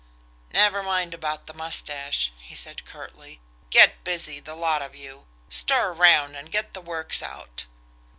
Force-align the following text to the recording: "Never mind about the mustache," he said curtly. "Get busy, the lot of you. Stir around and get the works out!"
"Never 0.51 0.81
mind 0.81 1.13
about 1.13 1.45
the 1.45 1.53
mustache," 1.53 2.33
he 2.39 2.55
said 2.55 2.85
curtly. 2.85 3.39
"Get 3.69 4.03
busy, 4.03 4.39
the 4.39 4.55
lot 4.55 4.81
of 4.81 4.95
you. 4.95 5.27
Stir 5.47 5.93
around 5.93 6.33
and 6.35 6.51
get 6.51 6.73
the 6.73 6.81
works 6.81 7.21
out!" 7.21 7.67